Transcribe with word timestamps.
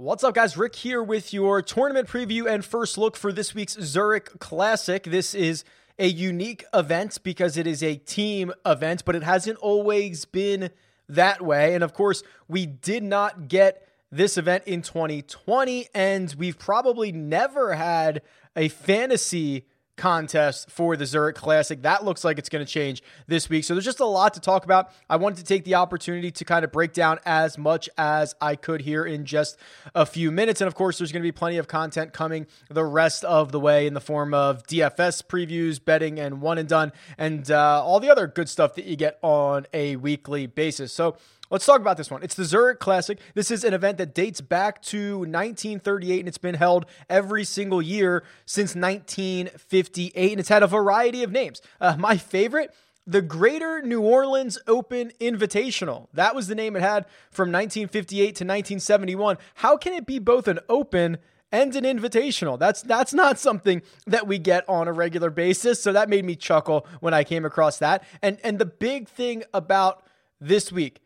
What's 0.00 0.24
up, 0.24 0.34
guys? 0.34 0.56
Rick 0.56 0.76
here 0.76 1.02
with 1.02 1.34
your 1.34 1.60
tournament 1.60 2.08
preview 2.08 2.50
and 2.50 2.64
first 2.64 2.96
look 2.96 3.18
for 3.18 3.32
this 3.34 3.54
week's 3.54 3.74
Zurich 3.74 4.38
Classic. 4.38 5.02
This 5.02 5.34
is 5.34 5.62
a 5.98 6.06
unique 6.06 6.64
event 6.72 7.18
because 7.22 7.58
it 7.58 7.66
is 7.66 7.82
a 7.82 7.96
team 7.96 8.50
event, 8.64 9.04
but 9.04 9.14
it 9.14 9.22
hasn't 9.22 9.58
always 9.58 10.24
been 10.24 10.70
that 11.10 11.42
way. 11.42 11.74
And 11.74 11.84
of 11.84 11.92
course, 11.92 12.22
we 12.48 12.64
did 12.64 13.02
not 13.02 13.48
get 13.48 13.86
this 14.10 14.38
event 14.38 14.64
in 14.64 14.80
2020, 14.80 15.88
and 15.94 16.34
we've 16.38 16.58
probably 16.58 17.12
never 17.12 17.74
had 17.74 18.22
a 18.56 18.68
fantasy 18.68 19.66
contest 20.00 20.70
for 20.70 20.96
the 20.96 21.04
Zurich 21.04 21.36
Classic. 21.36 21.82
That 21.82 22.04
looks 22.04 22.24
like 22.24 22.38
it's 22.38 22.48
going 22.48 22.64
to 22.64 22.72
change 22.72 23.02
this 23.26 23.50
week. 23.50 23.64
So 23.64 23.74
there's 23.74 23.84
just 23.84 24.00
a 24.00 24.06
lot 24.06 24.32
to 24.34 24.40
talk 24.40 24.64
about. 24.64 24.90
I 25.10 25.16
wanted 25.16 25.36
to 25.36 25.44
take 25.44 25.64
the 25.64 25.74
opportunity 25.74 26.30
to 26.30 26.44
kind 26.44 26.64
of 26.64 26.72
break 26.72 26.94
down 26.94 27.18
as 27.26 27.58
much 27.58 27.88
as 27.98 28.34
I 28.40 28.56
could 28.56 28.80
here 28.80 29.04
in 29.04 29.26
just 29.26 29.58
a 29.94 30.06
few 30.06 30.30
minutes. 30.30 30.62
And 30.62 30.68
of 30.68 30.74
course, 30.74 30.98
there's 30.98 31.12
going 31.12 31.22
to 31.22 31.26
be 31.26 31.32
plenty 31.32 31.58
of 31.58 31.68
content 31.68 32.14
coming 32.14 32.46
the 32.70 32.84
rest 32.84 33.24
of 33.24 33.52
the 33.52 33.60
way 33.60 33.86
in 33.86 33.92
the 33.92 34.00
form 34.00 34.32
of 34.32 34.66
DFS 34.66 35.22
previews, 35.22 35.84
betting, 35.84 36.18
and 36.18 36.40
one 36.40 36.56
and 36.56 36.68
done, 36.68 36.92
and 37.18 37.50
uh, 37.50 37.84
all 37.84 38.00
the 38.00 38.10
other 38.10 38.26
good 38.26 38.48
stuff 38.48 38.74
that 38.76 38.86
you 38.86 38.96
get 38.96 39.18
on 39.20 39.66
a 39.74 39.96
weekly 39.96 40.46
basis. 40.46 40.94
So 40.94 41.16
Let's 41.50 41.66
talk 41.66 41.80
about 41.80 41.96
this 41.96 42.12
one. 42.12 42.22
It's 42.22 42.36
the 42.36 42.44
Zurich 42.44 42.78
Classic. 42.78 43.18
This 43.34 43.50
is 43.50 43.64
an 43.64 43.74
event 43.74 43.98
that 43.98 44.14
dates 44.14 44.40
back 44.40 44.80
to 44.82 45.18
1938 45.18 46.20
and 46.20 46.28
it's 46.28 46.38
been 46.38 46.54
held 46.54 46.86
every 47.08 47.42
single 47.42 47.82
year 47.82 48.22
since 48.46 48.76
1958 48.76 50.30
and 50.30 50.38
it's 50.38 50.48
had 50.48 50.62
a 50.62 50.68
variety 50.68 51.24
of 51.24 51.32
names. 51.32 51.60
Uh, 51.80 51.96
my 51.98 52.16
favorite 52.16 52.72
the 53.04 53.22
Greater 53.22 53.82
New 53.82 54.02
Orleans 54.02 54.58
Open 54.68 55.10
Invitational. 55.20 56.06
That 56.14 56.36
was 56.36 56.46
the 56.46 56.54
name 56.54 56.76
it 56.76 56.82
had 56.82 57.06
from 57.32 57.50
1958 57.50 58.22
to 58.22 58.44
1971. 58.44 59.36
How 59.56 59.76
can 59.76 59.92
it 59.94 60.06
be 60.06 60.20
both 60.20 60.46
an 60.46 60.60
open 60.68 61.18
and 61.50 61.74
an 61.74 61.82
invitational? 61.82 62.56
That's 62.60 62.82
that's 62.82 63.12
not 63.12 63.40
something 63.40 63.82
that 64.06 64.28
we 64.28 64.38
get 64.38 64.68
on 64.68 64.86
a 64.86 64.92
regular 64.92 65.30
basis. 65.30 65.82
So 65.82 65.92
that 65.92 66.08
made 66.08 66.24
me 66.24 66.36
chuckle 66.36 66.86
when 67.00 67.12
I 67.12 67.24
came 67.24 67.44
across 67.44 67.78
that. 67.78 68.04
And 68.22 68.38
and 68.44 68.60
the 68.60 68.66
big 68.66 69.08
thing 69.08 69.42
about 69.52 70.04
this 70.40 70.70
week 70.70 71.00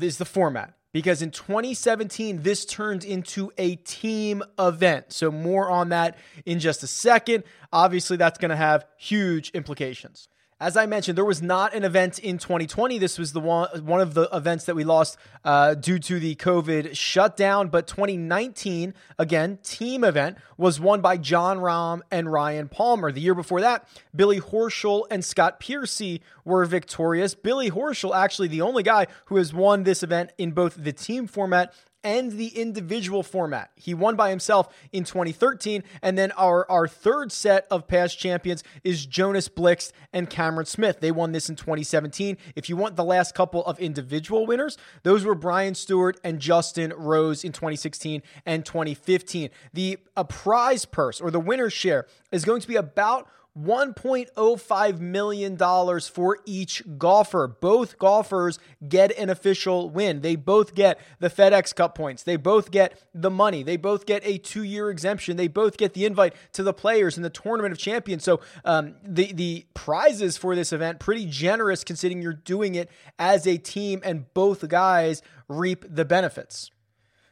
is 0.00 0.18
the 0.18 0.24
format 0.24 0.74
because 0.92 1.22
in 1.22 1.30
2017 1.30 2.42
this 2.42 2.64
turned 2.64 3.04
into 3.04 3.52
a 3.58 3.76
team 3.76 4.42
event. 4.58 5.12
So 5.12 5.30
more 5.30 5.70
on 5.70 5.90
that 5.90 6.18
in 6.46 6.60
just 6.60 6.82
a 6.82 6.86
second. 6.86 7.44
Obviously 7.72 8.16
that's 8.16 8.38
going 8.38 8.50
to 8.50 8.56
have 8.56 8.86
huge 8.96 9.50
implications. 9.50 10.28
As 10.60 10.76
I 10.76 10.86
mentioned, 10.86 11.16
there 11.16 11.24
was 11.24 11.40
not 11.40 11.72
an 11.72 11.84
event 11.84 12.18
in 12.18 12.36
2020. 12.36 12.98
This 12.98 13.16
was 13.16 13.32
the 13.32 13.38
one 13.38 13.68
one 13.84 14.00
of 14.00 14.14
the 14.14 14.28
events 14.32 14.64
that 14.64 14.74
we 14.74 14.82
lost 14.82 15.16
uh, 15.44 15.74
due 15.74 16.00
to 16.00 16.18
the 16.18 16.34
COVID 16.34 16.96
shutdown. 16.96 17.68
But 17.68 17.86
2019, 17.86 18.92
again, 19.20 19.58
team 19.62 20.02
event 20.02 20.36
was 20.56 20.80
won 20.80 21.00
by 21.00 21.16
Jon 21.16 21.58
Rahm 21.58 22.00
and 22.10 22.32
Ryan 22.32 22.68
Palmer. 22.68 23.12
The 23.12 23.20
year 23.20 23.36
before 23.36 23.60
that, 23.60 23.88
Billy 24.16 24.40
Horschel 24.40 25.04
and 25.12 25.24
Scott 25.24 25.60
Piercy 25.60 26.22
were 26.44 26.64
victorious. 26.64 27.36
Billy 27.36 27.70
Horschel, 27.70 28.12
actually 28.12 28.48
the 28.48 28.62
only 28.62 28.82
guy 28.82 29.06
who 29.26 29.36
has 29.36 29.54
won 29.54 29.84
this 29.84 30.02
event 30.02 30.32
in 30.38 30.50
both 30.50 30.74
the 30.74 30.92
team 30.92 31.28
format 31.28 31.72
and 32.04 32.32
the 32.32 32.48
individual 32.48 33.22
format. 33.22 33.70
He 33.74 33.94
won 33.94 34.16
by 34.16 34.30
himself 34.30 34.68
in 34.92 35.04
2013. 35.04 35.82
And 36.02 36.16
then 36.16 36.32
our, 36.32 36.70
our 36.70 36.86
third 36.86 37.32
set 37.32 37.66
of 37.70 37.88
past 37.88 38.18
champions 38.18 38.62
is 38.84 39.06
Jonas 39.06 39.48
Blixt 39.48 39.92
and 40.12 40.30
Cameron 40.30 40.66
Smith. 40.66 41.00
They 41.00 41.10
won 41.10 41.32
this 41.32 41.48
in 41.48 41.56
2017. 41.56 42.36
If 42.54 42.68
you 42.68 42.76
want 42.76 42.96
the 42.96 43.04
last 43.04 43.34
couple 43.34 43.64
of 43.64 43.78
individual 43.80 44.46
winners, 44.46 44.78
those 45.02 45.24
were 45.24 45.34
Brian 45.34 45.74
Stuard 45.74 46.16
and 46.22 46.38
Justin 46.38 46.92
Rose 46.96 47.44
in 47.44 47.52
2016 47.52 48.22
and 48.46 48.64
2015. 48.64 49.50
The 49.72 49.98
a 50.16 50.24
prize 50.24 50.84
purse 50.84 51.20
or 51.20 51.30
the 51.30 51.40
winner's 51.40 51.72
share 51.72 52.06
is 52.32 52.44
going 52.44 52.60
to 52.60 52.68
be 52.68 52.76
about 52.76 53.28
$1.05 53.56 55.00
million 55.00 55.56
for 56.00 56.38
each 56.46 56.82
golfer. 56.96 57.48
Both 57.48 57.98
golfers 57.98 58.58
get 58.88 59.16
an 59.18 59.30
official 59.30 59.90
win. 59.90 60.20
They 60.20 60.36
both 60.36 60.74
get 60.74 61.00
the 61.18 61.28
FedEx 61.28 61.74
Cup 61.74 61.94
points. 61.94 62.22
They 62.22 62.36
both 62.36 62.70
get 62.70 63.02
the 63.14 63.30
money. 63.30 63.62
They 63.62 63.76
both 63.76 64.06
get 64.06 64.24
a 64.24 64.38
two 64.38 64.62
year 64.62 64.90
exemption. 64.90 65.36
They 65.36 65.48
both 65.48 65.76
get 65.76 65.94
the 65.94 66.04
invite 66.04 66.34
to 66.52 66.62
the 66.62 66.72
players 66.72 67.16
in 67.16 67.22
the 67.22 67.30
Tournament 67.30 67.72
of 67.72 67.78
Champions. 67.78 68.24
So 68.24 68.40
um, 68.64 68.94
the, 69.02 69.32
the 69.32 69.66
prizes 69.74 70.36
for 70.36 70.54
this 70.54 70.72
event, 70.72 71.00
pretty 71.00 71.26
generous 71.26 71.84
considering 71.84 72.22
you're 72.22 72.32
doing 72.32 72.74
it 72.74 72.90
as 73.18 73.46
a 73.46 73.56
team 73.56 74.00
and 74.04 74.32
both 74.34 74.66
guys 74.68 75.22
reap 75.48 75.84
the 75.88 76.04
benefits. 76.04 76.70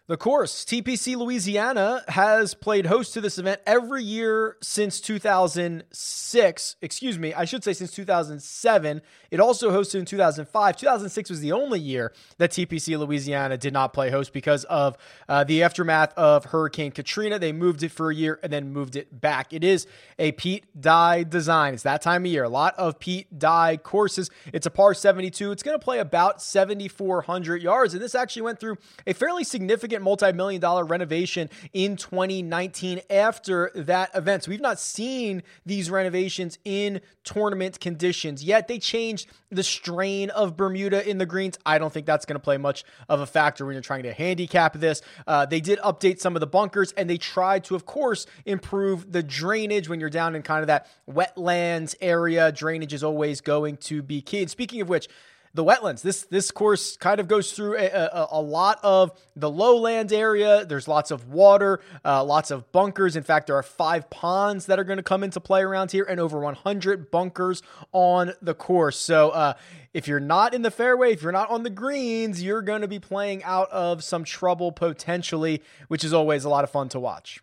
The 0.09 0.17
course, 0.17 0.65
TPC 0.65 1.17
Louisiana, 1.17 2.05
has 2.07 2.55
played 2.55 2.87
host 2.87 3.13
to 3.15 3.21
this 3.21 3.39
event 3.39 3.61
every 3.67 4.05
year 4.05 4.57
since 4.63 5.01
2006. 5.01 6.77
Excuse 6.81 7.19
me, 7.19 7.35
I 7.35 7.45
should 7.45 7.65
say 7.65 7.73
since 7.73 7.91
2007. 7.91 9.03
It 9.33 9.41
also 9.41 9.73
hosted 9.73 9.99
in 9.99 10.05
2005. 10.05 10.77
2006 10.77 11.29
was 11.31 11.41
the 11.41 11.51
only 11.51 11.81
year 11.81 12.13
that 12.39 12.53
TPC 12.53 12.97
Louisiana 12.97 13.59
did 13.59 13.73
not 13.73 13.93
play 13.93 14.11
host 14.11 14.33
because 14.33 14.63
of 14.65 14.97
uh, 15.29 15.43
the 15.43 15.65
aftermath 15.65 16.15
of 16.15 16.45
Hurricane 16.45 16.93
Katrina. 16.93 17.41
They 17.41 17.51
moved 17.51 17.83
it 17.83 17.91
for 17.91 18.09
a 18.09 18.15
year 18.15 18.39
and 18.45 18.53
then 18.53 18.73
moved 18.73 18.95
it 18.95 19.21
back. 19.21 19.53
It 19.53 19.65
is 19.65 19.89
a 20.21 20.31
Pete 20.33 20.67
Dye 20.81 21.25
design. 21.25 21.75
It's 21.75 21.83
that 21.83 22.01
time 22.01 22.25
of 22.25 22.31
year. 22.31 22.45
A 22.45 22.49
lot 22.49 22.77
of 22.79 23.01
Pete 23.01 23.37
Dye 23.37 23.77
courses. 23.77 24.31
It's 24.53 24.67
a 24.67 24.71
par 24.71 24.95
72. 24.95 25.51
It's 25.51 25.65
going 25.65 25.77
to 25.77 25.85
play 25.85 25.99
about 25.99 26.41
7,400 26.41 27.61
yards. 27.61 27.93
And 27.93 28.01
this 28.01 28.15
actually 28.15 28.43
went 28.43 28.61
through 28.61 28.79
a 29.05 29.13
fairly 29.13 29.43
significant 29.43 29.96
significant 29.97 30.05
multi-million 30.05 30.61
dollar 30.61 30.85
renovation 30.85 31.49
in 31.73 31.97
2019 31.97 33.01
after 33.11 33.71
that 33.75 34.11
event. 34.15 34.45
So 34.45 34.51
we've 34.51 34.61
not 34.61 34.79
seen 34.79 35.43
these 35.65 35.91
renovations 35.91 36.59
in 36.65 37.01
tournament 37.25 37.81
conditions 37.81 38.45
yet. 38.45 38.69
They 38.69 38.79
changed 38.79 39.29
the 39.51 39.63
strain 39.63 40.31
of 40.31 40.57
Bermuda 40.57 41.09
in 41.09 41.19
the 41.19 41.27
greens. 41.27 41.59
I 41.65 41.79
don't 41.79 41.93
think 41.93 42.07
that's 42.07 42.27
going 42.27 42.37
to 42.37 42.43
play 42.43 42.59
much 42.59 42.85
of 43.09 43.21
a 43.21 43.27
factor 43.27 43.65
when 43.65 43.75
you're 43.75 43.83
trying 43.83 44.05
to 44.05 44.13
handicap 44.13 44.75
this. 44.75 45.03
Uh, 45.27 45.47
they 45.47 45.61
did 45.61 45.79
update 45.81 46.21
some 46.21 46.37
of 46.37 46.41
the 46.41 46.47
bunkers 46.47 46.93
and 46.93 47.09
they 47.09 47.19
tried 47.19 47.65
to, 47.65 47.75
of 47.75 47.87
course, 47.87 48.27
improve 48.45 49.13
the 49.13 49.23
drainage 49.23 49.89
when 49.89 50.01
you're 50.01 50.11
down 50.11 50.35
in 50.35 50.43
kind 50.43 50.61
of 50.61 50.67
that 50.67 50.89
wetlands 51.09 51.95
area. 52.01 52.53
Drainage 52.53 52.93
is 52.93 53.03
always 53.03 53.41
going 53.41 53.77
to 53.79 54.03
be 54.03 54.21
key. 54.21 54.43
And 54.43 54.51
speaking 54.51 54.81
of 54.81 54.89
which, 54.89 55.09
the 55.57 55.65
wetlands. 55.65 56.03
This 56.03 56.23
this 56.25 56.51
course 56.51 56.97
kind 56.97 57.19
of 57.19 57.27
goes 57.27 57.53
through 57.53 57.77
a, 57.77 57.87
a, 57.87 58.29
a 58.33 58.41
lot 58.41 58.79
of 58.83 59.11
the 59.35 59.51
lowland 59.51 60.13
area. 60.13 60.65
There's 60.65 60.87
lots 60.87 61.11
of 61.11 61.29
water, 61.29 61.81
uh, 62.05 62.23
lots 62.23 62.51
of 62.51 62.71
bunkers. 62.71 63.17
In 63.17 63.23
fact, 63.23 63.49
there 63.49 63.57
are 63.57 63.63
five 63.63 64.09
ponds 64.11 64.67
that 64.67 64.79
are 64.79 64.85
going 64.85 64.99
to 64.99 65.03
come 65.03 65.25
into 65.25 65.41
play 65.41 65.63
around 65.63 65.91
here, 65.91 66.05
and 66.05 66.21
over 66.21 66.39
100 66.39 67.11
bunkers 67.11 67.63
on 67.93 68.33
the 68.41 68.55
course. 68.55 68.99
So. 68.99 69.31
Uh, 69.31 69.55
if 69.95 70.07
you're 70.07 70.21
not 70.21 70.53
in 70.53 70.61
the 70.61 70.71
fairway, 70.71 71.15
if 71.15 71.23
you're 71.23 71.33
not 71.33 71.49
on 71.49 71.63
the 71.63 71.71
greens, 71.71 72.43
you're 72.43 72.61
going 72.61 72.83
to 72.83 72.89
be 72.89 72.99
playing 72.99 73.43
out 73.45 73.71
of 73.71 74.05
some 74.05 74.25
trouble 74.25 74.71
potentially, 74.71 75.63
which 75.89 76.05
is 76.05 76.13
always 76.13 76.45
a 76.45 76.51
lot 76.51 76.65
of 76.65 76.71
fun 76.71 76.91
to 76.91 77.01
watch. 77.01 77.41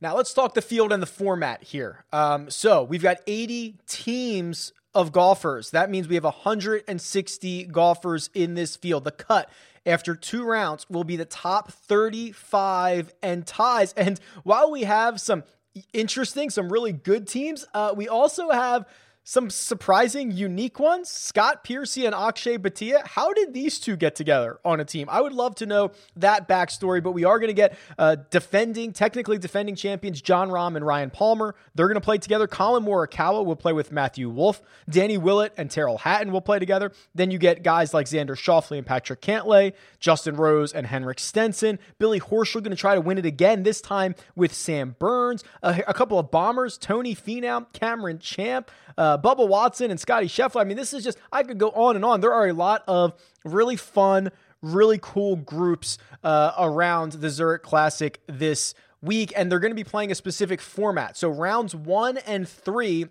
Now, 0.00 0.16
let's 0.16 0.32
talk 0.32 0.54
the 0.54 0.62
field 0.62 0.92
and 0.92 1.02
the 1.02 1.06
format 1.06 1.62
here. 1.62 2.06
Um, 2.10 2.48
so, 2.48 2.82
we've 2.82 3.02
got 3.02 3.18
80 3.26 3.80
teams 3.86 4.72
of 4.94 5.12
golfers. 5.12 5.70
That 5.70 5.90
means 5.90 6.08
we 6.08 6.16
have 6.16 6.24
160 6.24 7.64
golfers 7.64 8.30
in 8.34 8.54
this 8.54 8.76
field. 8.76 9.04
The 9.04 9.12
cut 9.12 9.50
after 9.86 10.14
two 10.14 10.44
rounds 10.44 10.86
will 10.90 11.04
be 11.04 11.16
the 11.16 11.24
top 11.24 11.72
35 11.72 13.12
and 13.22 13.46
ties. 13.46 13.92
And 13.94 14.20
while 14.42 14.70
we 14.70 14.82
have 14.82 15.20
some 15.20 15.44
interesting, 15.92 16.50
some 16.50 16.72
really 16.72 16.92
good 16.92 17.28
teams, 17.28 17.66
uh, 17.74 17.94
we 17.96 18.08
also 18.08 18.50
have 18.50 18.86
some 19.22 19.50
surprising, 19.50 20.32
unique 20.32 20.80
ones. 20.80 21.08
Scott 21.08 21.62
Piercy 21.62 22.06
and 22.06 22.14
Akshay 22.14 22.58
Bhatia. 22.58 23.06
How 23.06 23.32
did 23.32 23.52
these 23.52 23.78
two 23.78 23.96
get 23.96 24.14
together 24.14 24.58
on 24.64 24.80
a 24.80 24.84
team? 24.84 25.08
I 25.10 25.20
would 25.20 25.32
love 25.32 25.54
to 25.56 25.66
know 25.66 25.92
that 26.16 26.48
backstory, 26.48 27.02
but 27.02 27.12
we 27.12 27.24
are 27.24 27.38
going 27.38 27.48
to 27.48 27.54
get 27.54 27.78
uh, 27.98 28.16
defending, 28.30 28.92
technically 28.92 29.38
defending 29.38 29.76
champions 29.76 30.20
Jon 30.20 30.48
Rahm 30.48 30.74
and 30.74 30.84
Ryan 30.86 31.10
Palmer. 31.10 31.54
They're 31.74 31.86
going 31.86 31.94
to 31.94 32.00
play 32.00 32.18
together. 32.18 32.46
Collin 32.46 32.84
Morikawa 32.84 33.44
will 33.44 33.56
play 33.56 33.72
with 33.72 33.92
Matthew 33.92 34.30
Wolff. 34.30 34.62
Danny 34.88 35.18
Willett 35.18 35.52
and 35.56 35.70
Tyrrell 35.70 35.98
Hatton 35.98 36.32
will 36.32 36.40
play 36.40 36.58
together. 36.58 36.92
Then 37.14 37.30
you 37.30 37.38
get 37.38 37.62
guys 37.62 37.92
like 37.92 38.06
Xander 38.06 38.30
Schauffele 38.30 38.78
and 38.78 38.86
Patrick 38.86 39.20
Cantlay, 39.20 39.74
Justin 39.98 40.36
Rose 40.36 40.72
and 40.72 40.86
Henrik 40.86 41.20
Stenson. 41.20 41.78
Billy 41.98 42.20
Horschel 42.20 42.62
going 42.62 42.70
to 42.70 42.76
try 42.76 42.94
to 42.94 43.00
win 43.00 43.18
it 43.18 43.26
again, 43.26 43.62
this 43.62 43.80
time 43.80 44.14
with 44.34 44.54
Sam 44.54 44.96
Burns. 44.98 45.44
a, 45.62 45.82
a 45.86 45.94
couple 45.94 46.18
of 46.18 46.30
bombers, 46.30 46.78
Tony 46.78 47.14
Finau, 47.14 47.66
Cameron 47.72 48.18
Champ 48.18 48.70
uh, 48.96 49.09
Bubba 49.18 49.46
Watson 49.46 49.90
and 49.90 49.98
Scottie 49.98 50.28
Scheffler. 50.28 50.60
I 50.60 50.64
mean, 50.64 50.76
this 50.76 50.92
is 50.92 51.04
just, 51.04 51.18
I 51.32 51.42
could 51.42 51.58
go 51.58 51.70
on 51.70 51.96
and 51.96 52.04
on. 52.04 52.20
There 52.20 52.32
are 52.32 52.48
a 52.48 52.52
lot 52.52 52.82
of 52.86 53.14
really 53.44 53.76
fun, 53.76 54.30
really 54.62 54.98
cool 55.00 55.36
groups 55.36 55.98
uh, 56.22 56.52
around 56.58 57.12
the 57.12 57.30
Zurich 57.30 57.62
Classic 57.62 58.20
this 58.26 58.74
week, 59.02 59.32
and 59.36 59.50
they're 59.50 59.60
going 59.60 59.70
to 59.70 59.76
be 59.76 59.84
playing 59.84 60.10
a 60.10 60.14
specific 60.14 60.60
format. 60.60 61.16
So 61.16 61.30
rounds 61.30 61.74
one 61.74 62.18
and 62.18 62.48
three 62.48 63.06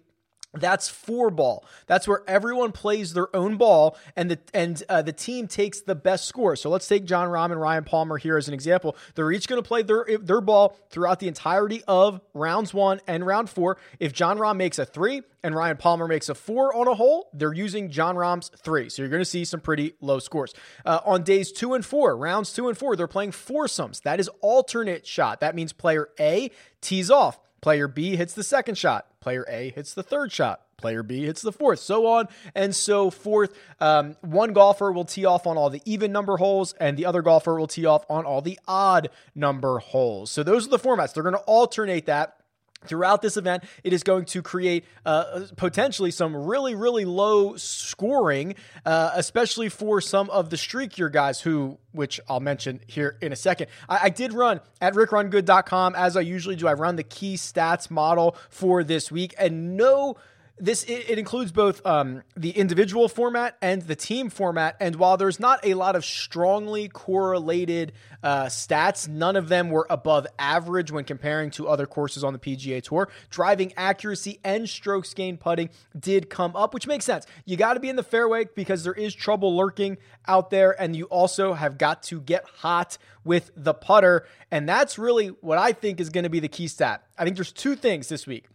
That's 0.54 0.90
four 0.90 1.30
ball. 1.30 1.64
That's 1.86 2.08
where 2.08 2.24
everyone 2.28 2.72
plays 2.72 3.14
their 3.14 3.34
own 3.36 3.58
ball, 3.58 3.96
and 4.16 4.32
the 4.32 4.40
and 4.52 4.82
uh, 4.90 5.04
the 5.04 5.14
team 5.14 5.48
takes 5.48 5.82
the 5.82 5.94
best 5.94 6.26
score. 6.28 6.56
So 6.56 6.72
let's 6.72 6.88
take 6.88 7.06
Jon 7.06 7.28
Rahm 7.28 7.52
and 7.52 7.62
Ryan 7.62 7.84
Palmer 7.84 8.18
here 8.18 8.36
as 8.36 8.48
an 8.48 8.56
example. 8.56 8.96
They're 9.14 9.32
each 9.32 9.48
going 9.48 9.62
to 9.62 9.68
play 9.68 9.84
their 9.84 10.06
their 10.20 10.42
ball 10.42 10.76
throughout 10.90 11.20
the 11.20 11.28
entirety 11.28 11.84
of 11.88 12.20
rounds 12.34 12.74
one 12.74 13.00
and 13.06 13.26
round 13.26 13.50
four. 13.50 13.78
If 14.00 14.12
Jon 14.12 14.40
Rahm 14.40 14.58
makes 14.58 14.80
a 14.80 14.86
three 14.86 15.22
and 15.44 15.54
Ryan 15.54 15.78
Palmer 15.78 16.08
makes 16.08 16.30
a 16.30 16.36
four 16.36 16.76
on 16.76 16.88
a 16.88 16.96
hole, 16.96 17.30
they're 17.32 17.54
using 17.54 17.92
Jon 17.92 18.16
Rahm's 18.16 18.50
three. 18.50 18.90
So 18.90 19.04
you're 19.04 19.10
going 19.12 19.22
to 19.22 19.26
see 19.26 19.46
some 19.46 19.60
pretty 19.60 19.94
low 20.02 20.18
scores. 20.18 20.56
Uh, 20.84 21.00
on 21.06 21.24
days 21.24 21.52
two 21.52 21.76
and 21.76 21.86
four, 21.86 22.18
rounds 22.18 22.52
two 22.54 22.68
and 22.68 22.78
four, 22.78 22.96
they're 22.96 23.08
playing 23.08 23.34
foursomes. 23.34 24.00
That 24.02 24.20
is 24.20 24.30
alternate 24.42 25.06
shot. 25.06 25.42
That 25.42 25.54
means 25.54 25.74
player 25.74 26.10
A 26.20 26.50
tees 26.82 27.12
off. 27.12 27.40
Player 27.62 27.88
B 27.88 28.16
hits 28.16 28.34
the 28.34 28.44
second 28.44 28.78
shot. 28.78 29.08
Player 29.20 29.46
A 29.50 29.72
hits 29.72 29.94
the 29.94 30.04
third 30.04 30.32
shot. 30.32 30.62
Player 30.78 31.04
B 31.04 31.26
hits 31.26 31.42
the 31.42 31.52
fourth, 31.52 31.80
so 31.80 32.08
on 32.08 32.30
and 32.56 32.74
so 32.74 33.10
forth. 33.10 33.54
Um, 33.82 34.16
one 34.22 34.54
golfer 34.54 34.92
will 34.92 35.04
tee 35.04 35.26
off 35.26 35.46
on 35.46 35.58
all 35.58 35.70
the 35.70 35.82
even 35.86 36.12
number 36.12 36.38
holes, 36.38 36.74
and 36.80 36.96
the 36.96 37.06
other 37.06 37.22
golfer 37.22 37.60
will 37.60 37.68
tee 37.68 37.86
off 37.86 38.06
on 38.10 38.26
all 38.26 38.42
the 38.42 38.58
odd 38.68 39.10
number 39.36 39.80
holes. 39.80 40.32
So 40.32 40.42
those 40.42 40.68
are 40.68 40.70
the 40.70 40.80
formats. 40.80 41.14
They're 41.14 41.24
going 41.24 41.36
to 41.36 41.42
alternate 41.42 42.06
that 42.06 42.39
Throughout 42.86 43.22
this 43.22 43.36
event, 43.36 43.66
it 43.84 43.92
is 43.92 44.04
going 44.04 44.24
to 44.26 44.42
create 44.42 44.86
uh, 45.06 45.42
potentially 45.58 46.12
some 46.12 46.34
really, 46.34 46.76
really 46.76 47.04
low 47.04 47.58
scoring, 47.58 48.56
uh, 48.86 49.12
especially 49.16 49.68
for 49.68 50.00
some 50.00 50.30
of 50.30 50.50
the 50.50 50.56
streakier 50.56 51.12
guys 51.12 51.42
who, 51.42 51.78
which 51.92 52.22
I'll 52.30 52.40
mention 52.40 52.80
here 52.88 53.18
in 53.22 53.34
a 53.34 53.36
second. 53.36 53.68
I, 53.90 54.00
I 54.04 54.10
did 54.10 54.32
run 54.32 54.62
at 54.80 54.94
rickrungood.com 54.94 55.94
as 55.96 56.16
I 56.16 56.22
usually 56.22 56.56
do. 56.56 56.68
I 56.70 56.74
run 56.74 56.96
the 56.96 57.04
key 57.04 57.36
stats 57.36 57.92
model 57.92 58.38
for 58.50 58.82
this 58.86 59.12
week, 59.12 59.36
and 59.38 59.76
no 59.76 60.16
this 60.60 60.84
it, 60.84 61.18
includes 61.18 61.52
both 61.52 61.86
um, 61.86 62.24
the 62.36 62.52
individual 62.52 63.08
format 63.08 63.58
and 63.62 63.82
the 63.82 63.96
team 63.96 64.30
format. 64.30 64.76
And 64.80 64.96
while 64.98 65.18
there's 65.18 65.40
not 65.40 65.66
a 65.66 65.74
lot 65.74 65.96
of 65.96 66.04
strongly 66.04 66.88
correlated 66.88 67.94
uh, 68.22 68.46
stats, 68.46 69.08
none 69.08 69.36
of 69.36 69.50
them 69.50 69.70
were 69.70 69.88
above 69.90 70.28
average 70.38 70.92
when 70.92 71.06
comparing 71.06 71.52
to 71.52 71.68
other 71.68 71.86
courses 71.86 72.24
on 72.24 72.34
the 72.34 72.40
PGA 72.40 72.84
Tour. 72.84 73.10
Driving 73.30 73.74
accuracy 73.78 74.40
and 74.44 74.68
strokes 74.70 75.14
gained 75.14 75.40
putting 75.40 75.70
did 75.98 76.30
come 76.30 76.56
up, 76.56 76.74
which 76.74 76.88
makes 76.88 77.06
sense. 77.06 77.26
You 77.46 77.58
got 77.58 77.74
to 77.74 77.80
be 77.80 77.90
in 77.90 77.96
the 77.96 78.04
fairway 78.04 78.46
because 78.56 78.84
there 78.84 78.94
is 78.94 79.16
trouble 79.16 79.56
lurking 79.56 79.98
out 80.28 80.50
there, 80.50 80.80
and 80.80 80.96
you 80.96 81.06
also 81.06 81.54
have 81.54 81.78
got 81.78 82.04
to 82.04 82.20
get 82.20 82.46
hot 82.46 82.98
with 83.24 83.52
the 83.56 83.74
putter. 83.74 84.26
And 84.52 84.68
that's 84.68 85.00
really 85.00 85.28
what 85.28 85.58
I 85.58 85.72
think 85.72 86.00
is 86.00 86.10
going 86.10 86.24
to 86.24 86.30
be 86.30 86.40
the 86.40 86.48
key 86.48 86.68
stat. 86.68 87.04
I 87.18 87.24
think 87.24 87.36
there's 87.36 87.52
two 87.52 87.76
things 87.76 88.10
this 88.10 88.28
week. 88.28 88.46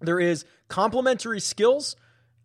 There 0.00 0.20
is 0.20 0.44
complementary 0.68 1.40
skills 1.40 1.96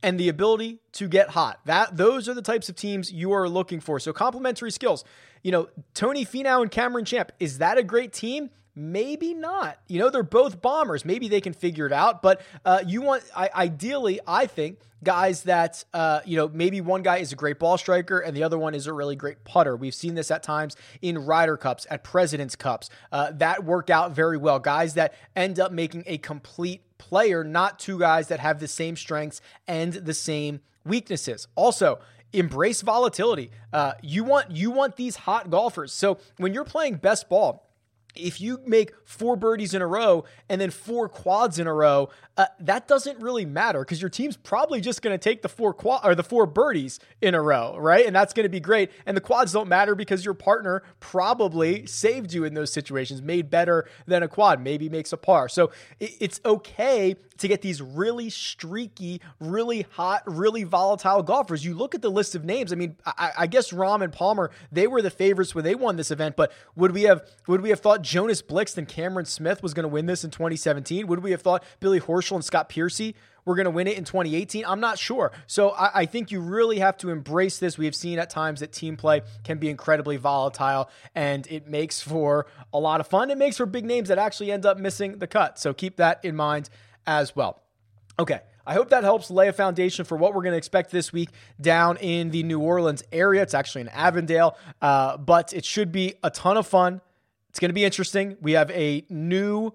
and 0.02 0.20
the 0.20 0.30
ability 0.30 0.80
to 0.94 1.08
get 1.08 1.30
hot. 1.30 1.60
That 1.66 1.96
those 1.98 2.28
are 2.28 2.34
the 2.34 2.42
types 2.42 2.70
of 2.70 2.76
teams 2.76 3.12
you 3.12 3.32
are 3.32 3.48
looking 3.48 3.80
for. 3.80 4.00
So 4.00 4.12
complementary 4.14 4.72
skills. 4.72 5.04
You 5.44 5.52
know, 5.52 5.70
Tony 5.94 6.26
Finau 6.26 6.62
and 6.62 6.70
Cameron 6.70 7.06
Champ, 7.06 7.32
is 7.40 7.58
that 7.58 7.78
a 7.78 7.84
great 7.84 8.14
team? 8.14 8.50
Maybe 8.76 9.34
not. 9.34 9.78
You 9.88 10.00
know, 10.00 10.10
they're 10.10 10.24
both 10.24 10.62
bombers. 10.62 11.06
Maybe 11.06 11.28
they 11.28 11.42
can 11.42 11.54
figure 11.54 11.86
it 11.86 11.94
out. 11.94 12.22
But 12.22 12.42
uh, 12.66 12.84
you 12.86 13.02
want, 13.02 13.24
I, 13.36 13.50
ideally, 13.54 14.20
I 14.26 14.48
think 14.48 14.80
guys 15.04 15.44
that, 15.44 15.84
uh, 15.94 16.22
you 16.26 16.38
know, 16.38 16.48
maybe 16.48 16.82
one 16.82 17.04
guy 17.04 17.18
is 17.18 17.32
a 17.32 17.36
great 17.36 17.60
ball 17.60 17.78
striker 17.78 18.20
and 18.20 18.36
the 18.36 18.44
other 18.44 18.58
one 18.58 18.74
is 18.74 18.88
a 18.88 18.94
really 18.94 19.16
great 19.16 19.44
putter. 19.44 19.76
We've 19.76 19.94
seen 19.94 20.16
this 20.16 20.32
at 20.32 20.44
times 20.44 20.76
in 21.02 21.20
Ryder 21.20 21.58
Cups, 21.58 21.86
at 21.90 22.04
President's 22.04 22.56
Cups. 22.56 22.90
Uh, 23.12 23.32
that 23.34 23.64
work 23.64 23.90
out 23.90 24.14
very 24.14 24.38
well. 24.38 24.60
Guys 24.60 24.96
that 24.96 25.14
end 25.36 25.60
up 25.60 25.72
making 25.72 26.04
a 26.08 26.18
complete 26.18 26.82
player, 27.10 27.44
not 27.44 27.80
two 27.80 28.00
guys 28.00 28.30
that 28.30 28.40
have 28.40 28.60
the 28.60 28.68
same 28.68 28.96
strengths 28.96 29.42
and 29.68 29.94
the 29.94 30.14
same 30.14 30.62
weaknesses. 30.86 31.48
Also, 31.56 32.00
embrace 32.32 32.82
volatility. 32.82 33.52
Uh, 33.72 33.94
you 34.02 34.24
want 34.24 34.52
you 34.52 34.72
want 34.72 34.96
these 34.96 35.16
hot 35.16 35.50
golfers. 35.50 35.92
So 35.94 36.18
when 36.38 36.54
you're 36.54 36.64
playing 36.64 36.96
best 36.96 37.30
ball, 37.30 37.70
if 38.15 38.39
you 38.39 38.60
make 38.65 38.94
four 39.06 39.36
birdies 39.36 39.74
in 39.74 39.81
a 39.81 39.88
row 39.88 40.25
and 40.50 40.60
then 40.62 40.69
four 40.69 41.10
quads 41.10 41.60
in 41.60 41.68
a 41.68 41.74
row, 41.74 42.10
uh, 42.36 42.45
that 42.60 42.88
doesn't 42.88 43.19
really 43.19 43.45
matter 43.45 43.81
because 43.81 44.01
your 44.01 44.10
team's 44.10 44.38
probably 44.38 44.81
just 44.81 45.01
going 45.01 45.13
to 45.13 45.18
take 45.18 45.42
the 45.42 45.50
four 45.50 45.74
quad 45.74 46.01
or 46.04 46.15
the 46.15 46.24
four 46.24 46.45
birdies 46.45 47.00
in 47.21 47.36
a 47.36 47.42
row, 47.42 47.77
right? 47.77 48.06
And 48.06 48.15
that's 48.15 48.33
going 48.33 48.44
to 48.44 48.50
be 48.50 48.60
great. 48.60 48.92
And 49.06 49.15
the 49.15 49.21
quads 49.21 49.51
don't 49.51 49.68
matter 49.68 49.95
because 49.95 50.25
your 50.25 50.33
partner 50.33 50.83
probably 51.00 51.86
saved 51.86 52.33
you 52.33 52.44
in 52.44 52.54
those 52.54 52.71
situations, 52.71 53.21
made 53.21 53.50
better 53.50 53.88
than 54.07 54.24
a 54.24 54.27
quad, 54.27 54.62
maybe 54.62 54.89
makes 54.89 55.13
a 55.13 55.18
par. 55.18 55.48
So 55.50 55.71
it, 56.00 56.12
it's 56.19 56.42
okay 56.44 57.16
to 57.38 57.48
get 57.48 57.62
these 57.62 57.81
really 57.81 58.30
streaky, 58.30 59.21
really 59.39 59.86
hot, 59.92 60.24
really 60.25 60.63
volatile 60.63 61.24
golfers. 61.24 61.66
You 61.66 61.74
look 61.74 61.95
at 61.95 62.01
the 62.01 62.12
list 62.12 62.36
of 62.36 62.45
names. 62.45 62.71
I 62.71 62.75
mean, 62.75 62.95
I, 63.06 63.31
I 63.39 63.48
guess 63.48 63.71
Rahm 63.71 64.01
and 64.04 64.13
Palmer 64.13 64.51
they 64.71 64.88
were 64.88 65.01
the 65.01 65.09
favorites 65.09 65.54
when 65.56 65.63
they 65.63 65.75
won 65.75 65.98
this 65.98 66.12
event, 66.12 66.36
but 66.36 66.51
would 66.75 66.92
we 66.92 67.04
have 67.04 67.27
would 67.48 67.62
we 67.62 67.69
have 67.69 67.80
thought 67.80 68.01
Jonas 68.04 68.42
Blixt 68.42 68.78
and 68.78 68.88
Cameron 68.88 69.26
Smith 69.26 69.64
was 69.64 69.74
going 69.74 69.84
to 69.84 69.90
win 69.90 70.06
this 70.06 70.24
in 70.24 70.30
2017? 70.30 71.08
Would 71.08 71.24
we 71.24 71.32
have 71.32 71.42
thought 71.42 71.64
Billy 71.80 72.00
Horschel 72.00 72.36
and 72.36 72.46
Scott 72.46 72.70
Piercy 72.70 73.16
were 73.46 73.56
going 73.56 73.66
to 73.66 73.72
win 73.72 73.88
it 73.88 73.98
in 73.98 74.04
2018? 74.04 74.66
I'm 74.66 74.80
not 74.80 75.00
sure. 75.00 75.32
So 75.48 75.72
I, 75.72 76.02
I, 76.02 76.06
think 76.06 76.30
you 76.32 76.40
really 76.40 76.80
have 76.80 76.98
to 76.98 77.10
embrace 77.10 77.58
this. 77.60 77.78
We 77.78 77.86
have 77.86 77.96
seen 77.96 78.20
at 78.20 78.30
times 78.30 78.60
that 78.60 78.72
team 78.72 78.98
play 78.98 79.22
can 79.44 79.58
be 79.58 79.70
incredibly 79.70 80.18
volatile, 80.18 80.90
and 81.16 81.48
it 81.48 81.68
makes 81.68 82.02
for 82.02 82.46
a 82.72 82.80
lot 82.80 83.00
of 83.00 83.08
fun. 83.08 83.32
It 83.32 83.38
makes 83.38 83.58
for 83.58 83.66
big 83.66 83.86
names 83.86 84.10
that 84.10 84.18
actually 84.18 84.52
end 84.52 84.66
up 84.66 84.78
missing 84.78 85.20
the 85.20 85.28
cut. 85.28 85.58
So 85.58 85.74
keep 85.74 85.98
that 85.98 86.24
in 86.24 86.36
mind 86.36 86.70
as 87.08 87.36
well. 87.36 87.64
Okay. 88.20 88.42
I 88.66 88.76
hope 88.76 88.90
that 88.92 89.04
helps 89.04 89.30
lay 89.30 89.50
a 89.50 89.54
foundation 89.54 90.06
for 90.06 90.18
what 90.18 90.34
we're 90.34 90.42
going 90.42 90.54
to 90.54 90.58
expect 90.58 90.90
this 90.90 91.12
week 91.12 91.30
down 91.60 91.98
in 91.98 92.30
the 92.30 92.44
New 92.44 92.62
Orleans 92.62 93.04
area. 93.12 93.42
It's 93.42 93.54
actually 93.54 93.82
in 93.82 93.90
Avondale, 93.90 94.58
uh, 94.82 95.18
but 95.18 95.52
it 95.52 95.66
should 95.66 95.92
be 95.92 96.14
a 96.24 96.30
ton 96.30 96.56
of 96.56 96.66
fun. 96.66 97.02
It's 97.54 97.60
going 97.60 97.70
to 97.70 97.74
be 97.74 97.86
interesting. 97.86 98.36
We 98.42 98.54
have 98.54 98.72
a 98.72 99.06
new 99.10 99.74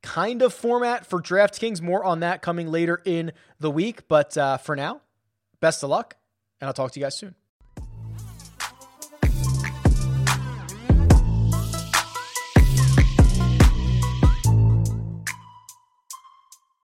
kind 0.00 0.40
of 0.40 0.54
format 0.54 1.04
for 1.04 1.20
DraftKings. 1.20 1.82
More 1.82 2.02
on 2.02 2.20
that 2.20 2.40
coming 2.40 2.70
later 2.70 3.02
in 3.04 3.32
the 3.60 3.70
week. 3.70 4.08
But 4.08 4.38
uh, 4.38 4.56
for 4.56 4.74
now, 4.74 5.02
best 5.60 5.82
of 5.82 5.90
luck, 5.90 6.16
and 6.62 6.66
I'll 6.66 6.72
talk 6.72 6.92
to 6.92 6.98
you 6.98 7.04
guys 7.04 7.14
soon. 7.14 7.34